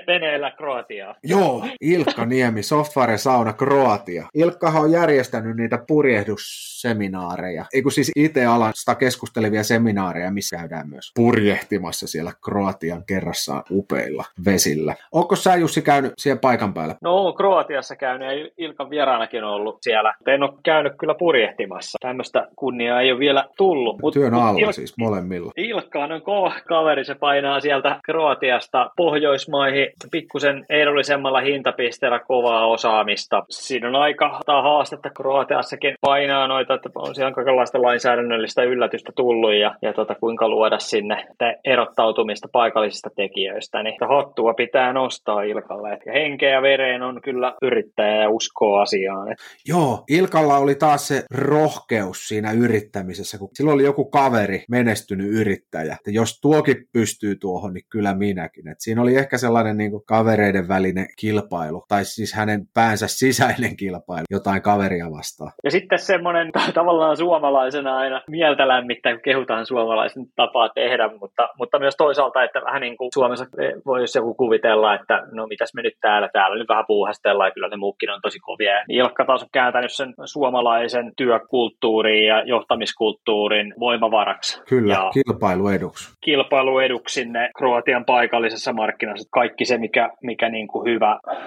[0.06, 1.14] veneellä Kroatiaa.
[1.24, 4.11] Joo, Ilkka Niemi, Software Sauna Kroatia.
[4.34, 7.64] Ilkkahan on järjestänyt niitä purjehdusseminaareja.
[7.74, 14.94] Ei kun siis IT-alasta keskustelevia seminaareja, missä käydään myös purjehtimassa siellä Kroatian kerrassaan upeilla vesillä.
[15.12, 16.94] Onko sä Jussi käynyt siellä paikan päällä?
[17.02, 20.14] No, Kroatiassa käynyt ja Ilkan vieraanakin on ollut siellä.
[20.26, 21.98] En ole käynyt kyllä purjehtimassa.
[22.02, 24.02] Tämmöistä kunniaa ei ole vielä tullut.
[24.02, 25.52] Mut, Työn alla Il- siis molemmilla.
[25.56, 33.44] Ilkka on kova kaveri, se painaa sieltä Kroatiasta Pohjoismaihin pikkusen edullisemmalla hintapisteellä kovaa osaamista.
[33.50, 39.74] Siinä on aika haastetta Kroatiassakin painaa noita, että on siellä kaikenlaista lainsäädännöllistä yllätystä tullut ja,
[39.82, 41.26] ja tota, kuinka luoda sinne
[41.64, 43.82] erottautumista paikallisista tekijöistä.
[43.82, 45.98] Niin hattua pitää nostaa Ilkalle.
[46.06, 49.36] Ja henkeä vereen on kyllä yrittäjä ja uskoo asiaan.
[49.66, 55.94] Joo, Ilkalla oli taas se rohkeus siinä yrittämisessä, kun silloin oli joku kaveri, menestynyt yrittäjä.
[55.94, 58.68] Että jos tuokin pystyy tuohon, niin kyllä minäkin.
[58.68, 63.76] Et siinä oli ehkä sellainen niin kuin kavereiden välinen kilpailu, tai siis hänen päänsä sisäinen
[63.76, 63.91] kilpailu
[64.30, 65.52] jotain kaveria vastaan.
[65.64, 71.78] Ja sitten semmoinen tavallaan suomalaisena aina mieltä lämmittää, kun kehutaan suomalaisen tapaa tehdä, mutta, mutta
[71.78, 73.46] myös toisaalta, että vähän niin kuin Suomessa
[73.86, 77.68] voisi joku kuvitella, että no mitäs me nyt täällä, täällä nyt vähän puuhastellaan ja kyllä
[77.68, 78.72] ne muukin on tosi kovia.
[78.72, 84.62] Ja Ilkka taas on kääntänyt sen suomalaisen työkulttuurin ja johtamiskulttuurin voimavaraksi.
[84.68, 86.14] Kyllä, ja kilpailueduksi.
[86.20, 89.28] Kilpailueduksi sinne Kroatian paikallisessa markkinassa.
[89.32, 91.42] Kaikki se, mikä, mikä niin kuin hyvä, äh,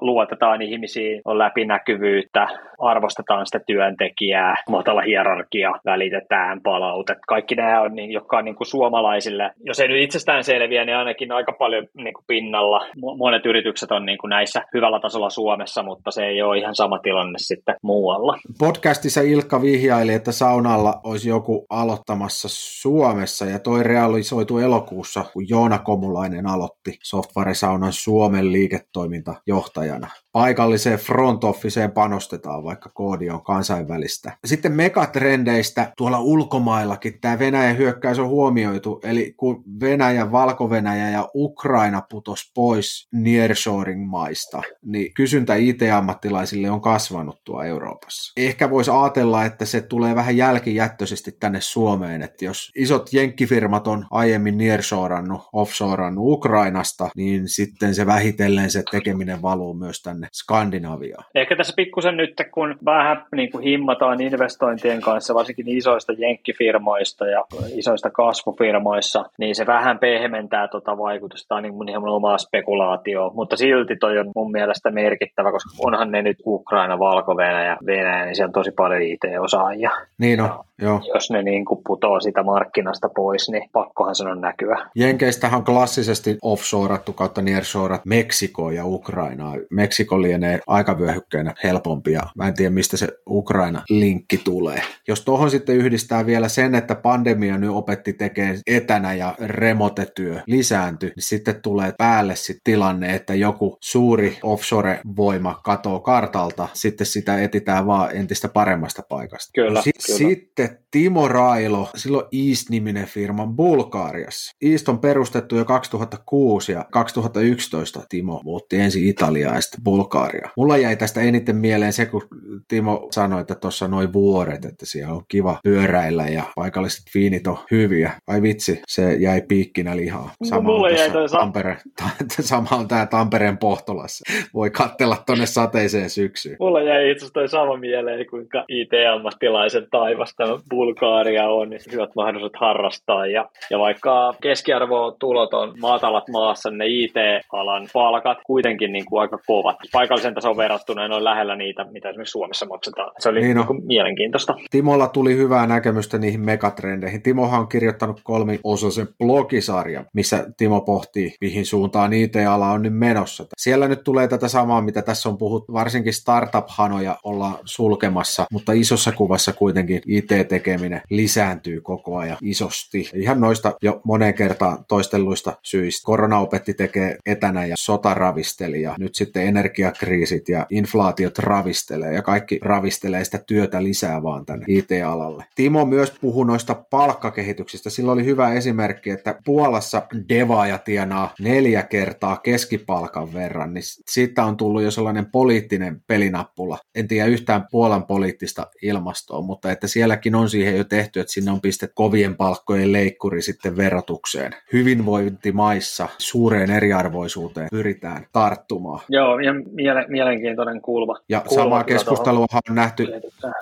[0.00, 1.38] luotetaan ihmisiin, on
[1.78, 7.18] läpinäkyvyyttä, arvostetaan sitä työntekijää, matala hierarkia, välitetään palautet.
[7.28, 10.96] Kaikki nämä on, niin, jotka on niin kuin suomalaisille, jos ei nyt itsestään selviä, niin
[10.96, 12.86] ainakin aika paljon niin kuin pinnalla.
[13.18, 16.98] Monet yritykset on niin kuin näissä hyvällä tasolla Suomessa, mutta se ei ole ihan sama
[16.98, 18.38] tilanne sitten muualla.
[18.58, 25.78] Podcastissa Ilkka vihjaili, että saunalla olisi joku aloittamassa Suomessa ja toi realisoitu elokuussa, kun Joona
[25.78, 34.32] Komulainen aloitti Software-saunan Suomen liiketoimintajohtajana paikalliseen front officeen panostetaan, vaikka koodi on kansainvälistä.
[34.44, 42.02] Sitten megatrendeistä tuolla ulkomaillakin tämä Venäjän hyökkäys on huomioitu, eli kun Venäjä, Valko-Venäjä ja Ukraina
[42.10, 48.32] putos pois nearshoring-maista, niin kysyntä IT-ammattilaisille on kasvanut tuo Euroopassa.
[48.36, 54.06] Ehkä voisi ajatella, että se tulee vähän jälkijättöisesti tänne Suomeen, että jos isot jenkkifirmat on
[54.10, 61.24] aiemmin nearshorannut, offshorannut Ukrainasta, niin sitten se vähitellen se tekeminen valuu myös tänne Skandinaviaan.
[61.34, 67.44] Ehkä tässä pikkusen nyt, kun vähän niin kuin himmataan investointien kanssa, varsinkin isoista jenkkifirmoista ja
[67.74, 73.56] isoista kasvufirmoissa, niin se vähän pehmentää tuota vaikutusta, on niin kuin ihan omaa spekulaatio, mutta
[73.56, 78.36] silti toi on mun mielestä merkittävä, koska onhan ne nyt Ukraina, valko ja Venäjä, niin
[78.36, 79.90] siellä on tosi paljon IT-osaajia.
[80.18, 80.67] Niin on.
[80.82, 81.00] Joo.
[81.14, 84.86] jos ne niin kuin putoo sitä markkinasta pois, niin pakkohan sen on näkyä.
[84.94, 89.54] Jenkeistähän on klassisesti offshoreattu kautta nearshoreat Meksikoon ja Ukrainaa.
[89.70, 94.82] Meksiko lienee aikavyöhykkeenä helpompi ja mä en tiedä mistä se Ukraina-linkki tulee.
[95.08, 101.12] Jos tuohon sitten yhdistää vielä sen, että pandemia nyt opetti tekemään etänä ja remotetyö lisääntyi,
[101.16, 107.86] niin sitten tulee päälle sitten tilanne, että joku suuri offshore-voima katoo kartalta, sitten sitä etitään
[107.86, 109.50] vaan entistä paremmasta paikasta.
[109.54, 110.18] Kyllä, si- kyllä.
[110.18, 114.56] Sitten Timo Railo, silloin East-niminen firma Bulgaariassa.
[114.62, 120.48] East on perustettu jo 2006 ja 2011 Timo muutti ensin Italiaa ja sitten Bulgaaria.
[120.56, 122.22] Mulla jäi tästä eniten mieleen se, kun
[122.68, 127.58] Timo sanoi, että tuossa noin vuoret, että siellä on kiva pyöräillä ja paikalliset viinit on
[127.70, 128.12] hyviä.
[128.26, 130.30] Ai vitsi, se jäi piikkinä lihaa.
[130.44, 131.76] Sama Mulle on jäi Tampere,
[132.40, 134.24] sama on tää Tampereen Pohtolassa.
[134.54, 136.56] Voi kattella tonne sateiseen syksyyn.
[136.60, 142.60] Mulla jäi itse asiassa toi sama mieleen, kuinka IT-ammattilaisen taivasta Bulgaaria on, niin hyvät mahdollisuudet
[142.60, 143.26] harrastaa.
[143.26, 149.38] Ja, ja vaikka keskiarvotulot on maatalat maassa, niin ne IT-alan palkat kuitenkin niin kuin aika
[149.46, 149.76] kovat.
[149.92, 153.10] Paikallisen tason verrattuna ne on lähellä niitä, mitä esimerkiksi Suomessa maksetaan.
[153.18, 153.66] Se oli Niin niin on.
[153.66, 154.54] kuin mielenkiintoista.
[154.70, 157.22] Timolla tuli hyvää näkemystä niihin megatrendeihin.
[157.22, 163.44] Timohan on kirjoittanut kolmiosaisen blogisarjan, missä Timo pohtii, mihin suuntaan IT-ala on nyt menossa.
[163.56, 169.12] Siellä nyt tulee tätä samaa, mitä tässä on puhuttu, varsinkin startup-hanoja ollaan sulkemassa, mutta isossa
[169.12, 170.02] kuvassa kuitenkin
[170.48, 173.10] IT-tekeminen lisääntyy koko ajan isosti.
[173.14, 176.06] Ihan noista jo moneen kertaan toistelluista syistä.
[176.06, 182.22] Korona opetti tekee etänä ja sota ravisteli ja nyt sitten energiakriisit ja inflaatiot ravistelee ja
[182.22, 185.44] kaikki ravistelee sitä työtä lisää vaan tänne IT-alalle.
[185.54, 187.90] Timo myös puhui noista palkkakehityksistä.
[187.90, 194.56] Sillä oli hyvä esimerkki, että Puolassa devaaja tienaa neljä kertaa keskipalkan verran, niin siitä on
[194.56, 196.78] tullut jo sellainen poliittinen pelinappula.
[196.94, 201.50] En tiedä yhtään Puolan poliittista ilmastoa, mutta että sielläkin on siihen jo tehty, että sinne
[201.50, 204.52] on pistetty kovien palkkojen leikkuri sitten verotukseen.
[204.72, 209.00] Hyvinvointimaissa suureen eriarvoisuuteen pyritään tarttumaan.
[209.08, 211.18] Joo, ihan miele- mielenkiintoinen kulma.
[211.28, 213.06] Ja Kulma samaa keskustelua on nähty.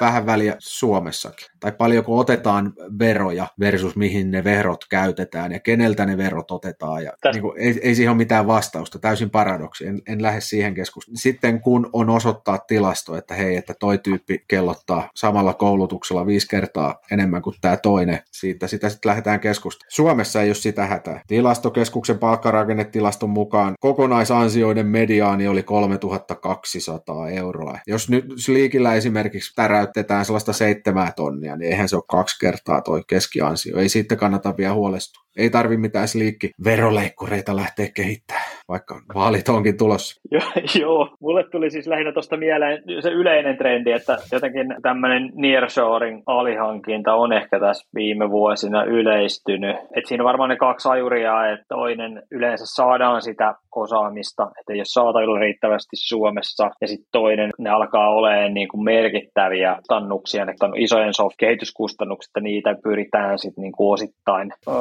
[0.00, 1.48] Vähän väliä Suomessakin.
[1.60, 7.04] Tai paljonko otetaan veroja versus mihin ne verot käytetään ja keneltä ne verot otetaan.
[7.04, 9.86] Ja Täs- niin kuin, ei, ei siihen ole mitään vastausta, täysin paradoksi.
[9.86, 11.18] En, en lähde siihen keskusteluun.
[11.18, 17.00] Sitten kun on osoittaa tilasto, että hei, että toi tyyppi kellottaa samalla koulutuksella viisi kertaa
[17.10, 19.92] enemmän kuin tämä toinen, siitä sitä sitten lähdetään keskustelemaan.
[19.92, 21.20] Suomessa ei ole sitä hätää.
[21.26, 27.78] Tilastokeskuksen palkkarakennetilaston mukaan kokonaisansioiden mediaani oli 3200 euroa.
[27.86, 33.02] Jos nyt Sleekillä esimerkiksi täräytetään sellaista seitsemää tonnia, niin eihän se ole kaksi kertaa toi
[33.06, 33.78] keskiansio.
[33.78, 35.25] Ei siitä kannata vielä huolestua.
[35.36, 40.20] Ei tarvi mitään sliikki veroleikkureita lähteä kehittämään, vaikka vaalit onkin tulossa.
[40.36, 40.42] Joo,
[40.80, 47.14] joo, mulle tuli siis lähinnä tuosta mieleen se yleinen trendi, että jotenkin tämmöinen nearshoring alihankinta
[47.14, 49.76] on ehkä tässä viime vuosina yleistynyt.
[49.96, 54.84] Et siinä varmaan ne kaksi ajuria, että toinen yleensä saadaan sitä osaamista, että ei ole
[54.84, 60.76] saatavilla riittävästi Suomessa, ja sitten toinen, ne alkaa olemaan niin kuin merkittäviä kustannuksia, ne on
[60.76, 64.74] isojen soft-kehityskustannukset, että niitä pyritään sitten niin osittain uh,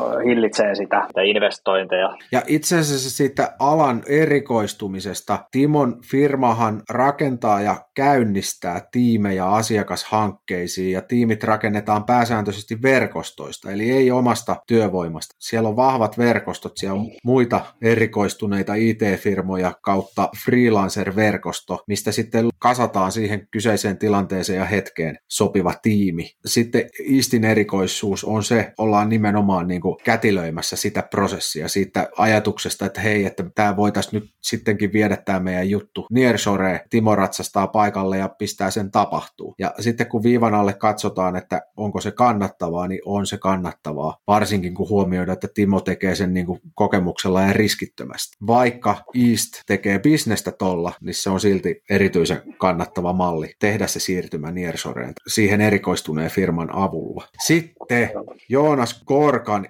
[0.45, 2.17] hillitseen sitä, sitä investointeja.
[2.31, 11.43] Ja itse asiassa siitä alan erikoistumisesta Timon firmahan rakentaa ja käynnistää tiimejä asiakashankkeisiin ja tiimit
[11.43, 15.36] rakennetaan pääsääntöisesti verkostoista, eli ei omasta työvoimasta.
[15.39, 23.47] Siellä on vahvat verkostot, siellä on muita erikoistuneita IT-firmoja kautta freelancer-verkosto, mistä sitten kasataan siihen
[23.51, 26.31] kyseiseen tilanteeseen ja hetkeen sopiva tiimi.
[26.45, 29.97] Sitten Eastin erikoisuus on se, ollaan nimenomaan niin kuin
[30.35, 35.69] kätilöimässä sitä prosessia siitä ajatuksesta, että hei, että tämä voitaisiin nyt sittenkin viedä tämä meidän
[35.69, 36.05] juttu.
[36.11, 39.55] Nearshore, Timo ratsastaa paikalle ja pistää sen tapahtuu.
[39.59, 44.17] Ja sitten kun viivan alle katsotaan, että onko se kannattavaa, niin on se kannattavaa.
[44.27, 48.37] Varsinkin kun huomioidaan, että Timo tekee sen niin kuin kokemuksella ja riskittömästi.
[48.47, 48.95] Vaikka
[49.29, 55.13] East tekee bisnestä tolla, niin se on silti erityisen kannattava malli tehdä se siirtymä Nearshoreen
[55.27, 57.27] siihen erikoistuneen firman avulla.
[57.45, 58.09] Sitten
[58.49, 59.67] Joonas Korkan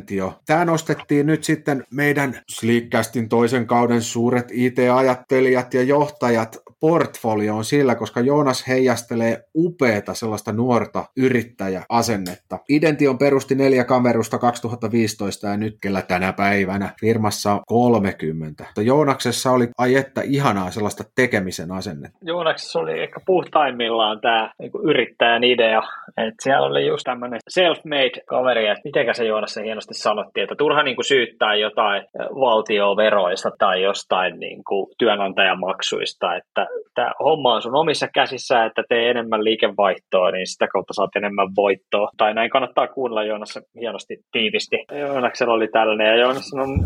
[0.00, 0.40] Identio.
[0.46, 8.20] Tämä nostettiin nyt sitten meidän Sleekcastin toisen kauden suuret IT-ajattelijat ja johtajat portfolioon sillä, koska
[8.20, 12.58] Joonas heijastelee upeata sellaista nuorta yrittäjäasennetta.
[12.68, 18.64] Idention perusti neljä kamerusta 2015 ja nyt kellä tänä päivänä firmassa on 30.
[18.64, 22.18] Mutta Joonaksessa oli ai että ihanaa sellaista tekemisen asennetta.
[22.22, 25.82] Joonaksessa oli ehkä puhtaimmillaan tämä niin yrittäjän idea.
[26.16, 30.54] Et siellä oli just tämmöinen self-made kaveri, että mitenkä se Joonas se hienosti sanottiin, että
[30.58, 37.62] turha niin kuin syyttää jotain valtioveroista tai jostain niin kuin työnantajamaksuista, että tämä homma on
[37.62, 42.10] sun omissa käsissä, että tee enemmän liikevaihtoa, niin sitä kautta saat enemmän voittoa.
[42.16, 44.76] Tai näin kannattaa kuunnella Joonas hienosti tiivisti.
[44.98, 46.78] Joonaksella oli tällainen, ja Joonas on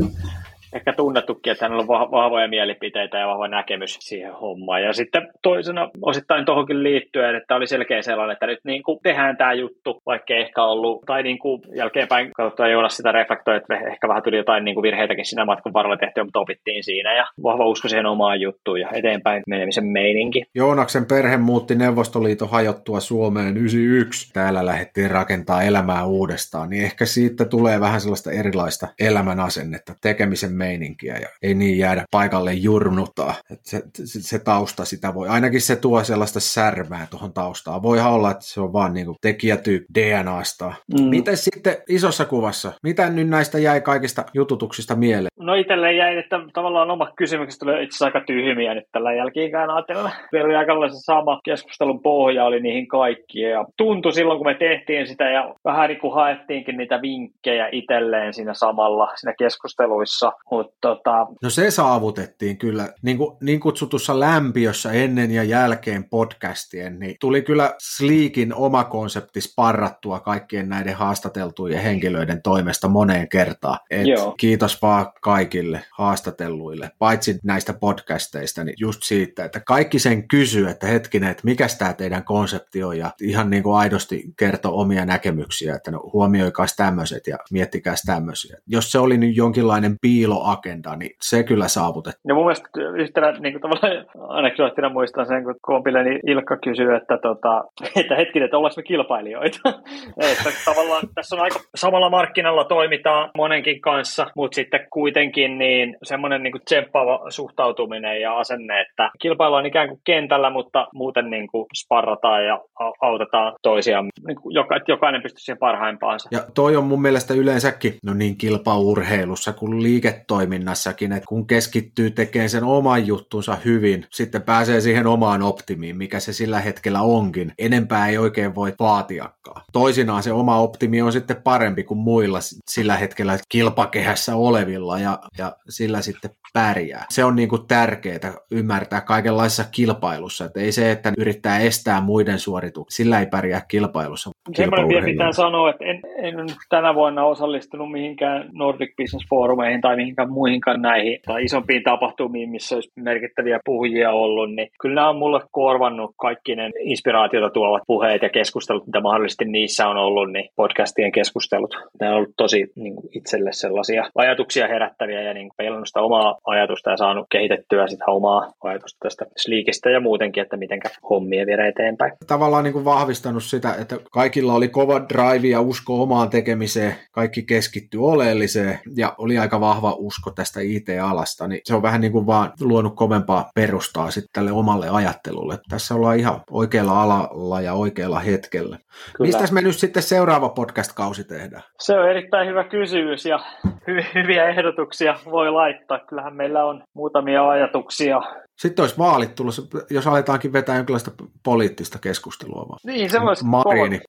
[0.74, 4.82] ehkä tunnettukin, että hänellä on vahvoja mielipiteitä ja vahva näkemys siihen hommaan.
[4.82, 9.36] Ja sitten toisena osittain tuohonkin liittyen, että oli selkeä sellainen, että nyt niin kuin tehdään
[9.36, 13.74] tämä juttu, vaikka ei ehkä ollut, tai niin kuin jälkeenpäin katsottua Joonas sitä reflektoi, että
[13.74, 17.26] ehkä vähän tuli jotain niin kuin virheitäkin siinä matkan varrella tehtyä, mutta opittiin siinä ja
[17.42, 20.42] vahva usko siihen omaan juttuun ja eteenpäin menemisen meininki.
[20.54, 24.32] Joonaksen perhe muutti Neuvostoliiton hajottua Suomeen 91.
[24.32, 30.52] Täällä lähdettiin rakentaa elämää uudestaan, niin ehkä siitä tulee vähän sellaista erilaista elämän asennetta, tekemisen
[30.64, 33.34] meininkiä ja ei niin jäädä paikalle jurnuttaa.
[33.62, 37.82] se, se, se, tausta sitä voi, ainakin se tuo sellaista särmää tuohon taustaan.
[37.82, 40.72] Voihan olla, että se on vaan niin tekijätyyppi DNAsta.
[41.00, 41.04] Mm.
[41.04, 45.28] Miten sitten isossa kuvassa, mitä nyt näistä jäi kaikista jututuksista mieleen?
[45.38, 49.70] No itselle jäi, että tavallaan oma kysymykset tuli itse asiassa aika tyhmiä nyt tällä jälkeenkään
[49.70, 50.10] ajatella.
[50.32, 50.72] Meillä oli aika
[51.04, 55.88] sama keskustelun pohja oli niihin kaikkiin ja tuntui silloin, kun me tehtiin sitä ja vähän
[55.88, 61.26] niin kuin haettiinkin niitä vinkkejä itselleen siinä samalla siinä keskusteluissa, Mut, tota...
[61.42, 62.92] No se saavutettiin kyllä.
[63.02, 69.40] Niin, kuin, niin kutsutussa lämpiössä ennen ja jälkeen podcastien, niin tuli kyllä Sleekin oma konsepti
[69.40, 73.78] sparrattua kaikkien näiden haastateltujen henkilöiden toimesta moneen kertaan.
[73.90, 74.06] Et
[74.38, 80.86] kiitos vaan kaikille haastatelluille, paitsi näistä podcasteista, niin just siitä, että kaikki sen kysyy, että
[80.86, 85.74] hetkinen, että mikä tämä teidän konsepti on, ja ihan niin kuin aidosti kertoo omia näkemyksiä,
[85.74, 88.56] että no huomioikaas tämmöiset ja miettikääs tämmöisiä.
[88.66, 92.28] Jos se oli nyt jonkinlainen piilo agenda, niin se kyllä saavutettiin.
[92.28, 97.64] Ja mun mielestä yhtenä niin tavallaan anekdoottina muistan sen, kun kompileni Ilkka kysyy, että, tota,
[98.00, 99.58] että hetkinen, että ollaanko me kilpailijoita.
[100.32, 106.42] että tavallaan tässä on aika samalla markkinalla toimitaan monenkin kanssa, mutta sitten kuitenkin niin semmoinen
[106.42, 111.66] niin tsemppaava suhtautuminen ja asenne, että kilpailu on ikään kuin kentällä, mutta muuten niin kuin
[111.76, 112.60] sparrataan ja
[113.00, 116.28] autetaan toisiaan, niin kuin joka, että jokainen pystyy siihen parhaimpaansa.
[116.32, 119.82] Ja toi on mun mielestä yleensäkin, no niin kilpaurheilussa kuin
[120.24, 126.20] liiketoiminnassakin, että kun keskittyy tekemään sen oman juttunsa hyvin, sitten pääsee siihen omaan optimiin, mikä
[126.20, 127.52] se sillä hetkellä onkin.
[127.58, 129.62] Enempää ei oikein voi vaatiakaan.
[129.72, 132.38] Toisinaan se oma optimi on sitten parempi kuin muilla
[132.70, 137.04] sillä hetkellä kilpakehässä olevilla ja, ja sillä sitten pärjää.
[137.10, 142.38] Se on niin kuin tärkeää ymmärtää kaikenlaisessa kilpailussa, että ei se, että yrittää estää muiden
[142.38, 144.30] suorituksia, sillä ei pärjää kilpailussa.
[144.54, 146.34] Semmoinen vielä pitää sanoa, että en, en
[146.68, 152.74] tänä vuonna osallistunut mihinkään Nordic Business Forumeihin tai mihinkään muihinkaan näihin tai isompiin tapahtumiin, missä
[152.74, 158.22] olisi merkittäviä puhujia ollut, niin kyllä nämä on mulle korvannut kaikki ne inspiraatiota tuovat puheet
[158.22, 161.76] ja keskustelut, mitä mahdollisesti niissä on ollut, niin podcastien keskustelut.
[162.00, 166.38] Ne on ollut tosi niin kuin itselle sellaisia ajatuksia herättäviä ja niin kuin, sitä omaa
[166.46, 171.66] ajatusta ja saanut kehitettyä sitä omaa ajatusta tästä Sleekistä ja muutenkin, että miten hommia viedä
[171.66, 172.12] eteenpäin.
[172.26, 177.42] Tavallaan niin kuin vahvistanut sitä, että kaikilla oli kova drive ja usko omaan tekemiseen, kaikki
[177.42, 182.26] keskittyi oleelliseen ja oli aika vahva usko tästä IT-alasta, niin se on vähän niin kuin
[182.26, 185.58] vaan luonut kovempaa perustaa sitten tälle omalle ajattelulle.
[185.68, 188.78] Tässä ollaan ihan oikealla alalla ja oikealla hetkellä.
[189.18, 191.62] Mistä me nyt sitten seuraava podcast-kausi tehdään?
[191.80, 195.98] Se on erittäin hyvä kysymys ja hy- hyviä ehdotuksia voi laittaa.
[195.98, 198.20] Kyllähän meillä on muutamia ajatuksia
[198.58, 201.10] sitten olisi vaalit tulossa, jos aletaankin vetää jonkinlaista
[201.44, 202.78] poliittista keskustelua vaan.
[202.84, 204.00] Niin, se olisi Marini,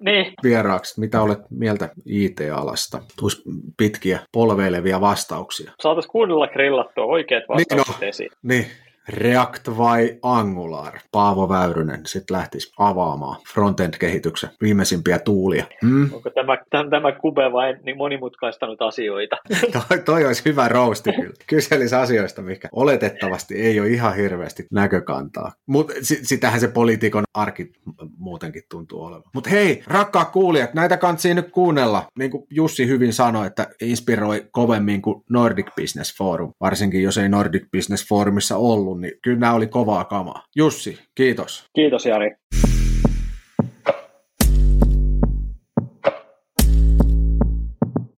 [0.00, 0.32] niin.
[0.42, 3.02] vieraaksi, mitä olet mieltä IT-alasta?
[3.18, 3.42] Tuisi
[3.76, 5.72] pitkiä polveilevia vastauksia.
[5.80, 8.30] Saataisiin kuunnella grillattua oikeat vastaukset niin, no, esiin.
[8.42, 8.66] Niin,
[9.10, 10.98] React vai Angular?
[11.12, 15.66] Paavo Väyrynen sitten lähtisi avaamaan frontend-kehityksen viimeisimpiä tuulia.
[15.82, 16.10] Hmm?
[16.12, 19.36] Onko tämä, tämä, tämä kube vai niin monimutkaistanut asioita?
[19.88, 21.34] toi, toi olisi hyvä roosti kyllä.
[21.46, 25.52] Kyselisi asioista, mikä oletettavasti ei ole ihan hirveästi näkökantaa.
[25.66, 27.72] Mutta sitähän se poliitikon arki
[28.16, 29.30] muutenkin tuntuu olevan.
[29.34, 32.06] Mutta hei, rakkaat kuulijat, näitä kansi nyt kuunnella.
[32.18, 37.28] Niin kuin Jussi hyvin sanoi, että inspiroi kovemmin kuin Nordic Business Forum, varsinkin jos ei
[37.28, 40.42] Nordic Business Forumissa ollut niin kyllä nämä oli kovaa kamaa.
[40.56, 41.64] Jussi, kiitos.
[41.74, 42.30] Kiitos Jari.